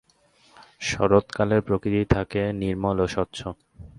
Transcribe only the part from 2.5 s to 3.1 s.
নির্মল ও